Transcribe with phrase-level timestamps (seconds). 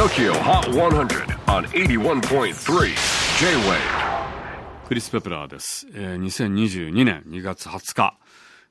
[0.00, 2.54] TOKYO HOT 100 on 81.3
[3.38, 3.76] J-WAVE.
[4.88, 8.18] クリス・ペプラーです、えー2022年2月20日、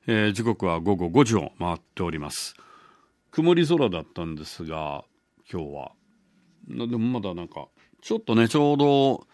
[0.08, 2.56] えー時刻は午後5時を回っております。
[3.30, 5.04] 曇り空だったんですが
[5.48, 5.92] 今日は。
[6.66, 7.68] なでもまだなんか
[8.00, 9.26] ちょっとねちょうど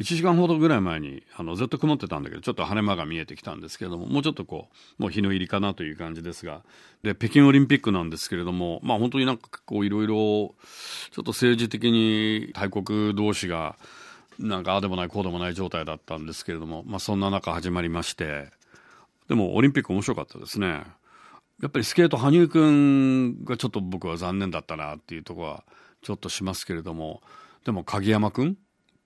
[0.00, 4.68] 1時間ほどぐらい前にあのずっと曇ってたんだけどちょっと晴れ間が見えてきたんですけれどももうちょっとこ
[4.98, 6.62] うもう日の入りかなという感じですが
[7.02, 13.76] で北京オリンピックなんですけれどもまあ本当になんかこういろいろちょっと政治的に大国同士が
[14.38, 18.50] なんかああでもないこうでもない状態だったんですけれども、まあ、そんな中始まりまして
[19.28, 20.84] でもオリンピック面白かったですね。
[21.60, 25.64] やっぱりスケート羽生君がちょっと僕は残念だったなっていうところは
[26.02, 27.20] ちょっとしますけれども
[27.68, 28.56] でも鍵山君？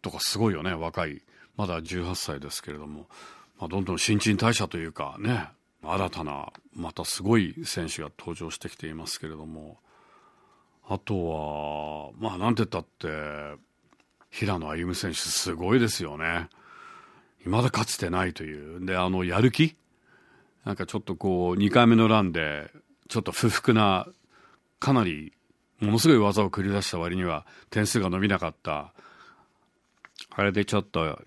[0.02, 1.20] とかすごいよね若い。
[1.56, 3.08] まだ18歳ですけれども、
[3.58, 5.48] まあ、どんどん新陳代謝というかね。
[5.82, 9.78] 新たなまたすごい選手が登場してきていますけれども。
[10.88, 13.58] あとはまあなんて言ったって
[14.30, 16.48] 平野歩夢選手すごいですよね。
[17.42, 18.86] 未だかつてないという。
[18.86, 19.74] であのやる気？
[20.64, 22.70] なんかちょっとこう2回目のランで
[23.08, 24.06] ちょっと不服な
[24.78, 25.32] かなり
[25.82, 28.92] ものすごい技を繰り出した割には点数が伸びなかった。
[30.30, 31.20] あれでちょっと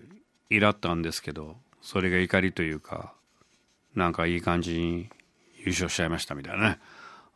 [0.48, 3.12] イラったんですけどそれが怒りというか
[3.94, 5.08] なんかいい感じに
[5.58, 6.78] 優勝しちゃいましたみたいなね。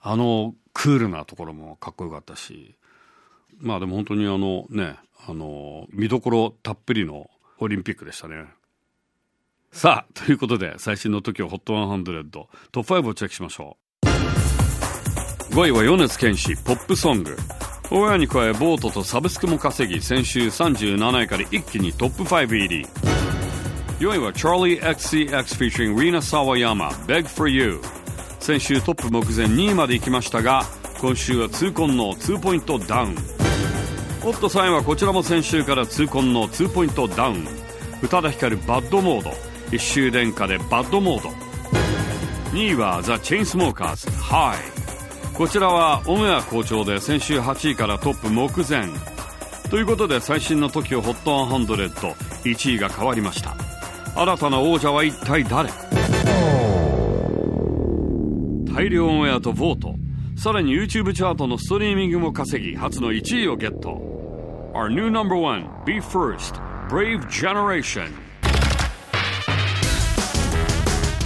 [0.02, 2.74] あのクールなところもかっこよかったし。
[3.58, 4.96] まあでも本当にあのね
[5.28, 8.46] あの見どころたっぷりのオリンピックでしたね。
[9.72, 12.48] さあということで最新の TOKIOHOT100 ト
[12.80, 13.79] ップ5をチェックしましょう。
[15.50, 17.36] 5位は米津玄師ポップソング。
[17.90, 22.86] 親に加えボートとサブスクも稼ぎ先週37位から一気にトップ5入り。
[23.98, 27.80] 4位は CharlieXCX featuring Rina Sawayama Beg for You
[28.38, 30.62] 先週トップ目前2位まで行きましたが
[31.00, 33.16] 今週は痛恨の2ポイントダウン。
[34.22, 37.44] おっと3位はこちらも先週から痛恨の2ポイントダウン。
[38.02, 39.32] 宇多田ヒカルバッドモード。
[39.72, 41.28] 一周殿下でバッドモード。
[42.52, 44.89] 2位はザ・チェインスモーカーズ Hi
[45.40, 48.86] こちらはオンエア好調で先週8位からトップ目前。
[49.70, 53.56] ということで最新の TOKIOHOT1001 位が変わりました。
[54.14, 55.70] 新たな王者は一体誰？
[58.70, 59.94] 大量オンエアとボート。
[60.36, 63.98] さらに YouTube チャートのストリーミングも稼ぎ初の1位をゲット。
[64.74, 68.12] Our new number one Be First Brave Generation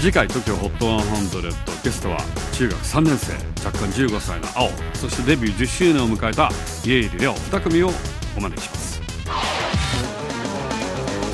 [0.04, 2.18] 次回 TOKIOHOT100 ゲストは
[2.52, 3.32] 中学3年生
[3.64, 6.50] 若干15歳の青そしてデビュー10周年を迎えた
[6.84, 7.88] 家入レオ2組を
[8.36, 9.00] お招きします。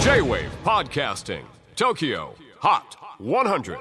[0.04, 1.42] J-WAVE PODCASTING
[1.74, 2.28] TOKYO
[2.60, 2.80] HOT
[3.18, 3.76] 100